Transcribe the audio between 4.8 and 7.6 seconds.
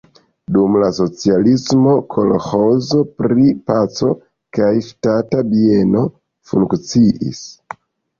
ŝtata bieno funkciis.